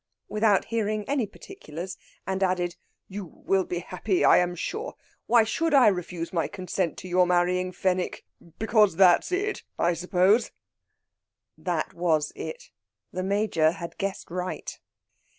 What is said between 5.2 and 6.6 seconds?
Why should I refuse my